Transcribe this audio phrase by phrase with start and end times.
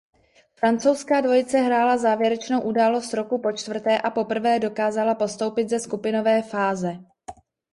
[0.55, 6.97] Francouzská dvojice hrála závěrečnou událost roku počtvrté a poprvé dokázala postoupit ze skupinové fáze.